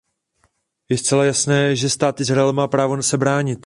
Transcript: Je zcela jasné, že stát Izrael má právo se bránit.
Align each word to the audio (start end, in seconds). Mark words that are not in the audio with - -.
Je 0.89 0.97
zcela 0.97 1.25
jasné, 1.25 1.75
že 1.75 1.89
stát 1.89 2.21
Izrael 2.21 2.53
má 2.53 2.67
právo 2.67 3.03
se 3.03 3.17
bránit. 3.17 3.59